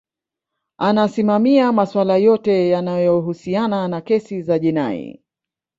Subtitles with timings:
[0.77, 5.21] anasimamia maswala yote yanayohusiana na kesi za jinai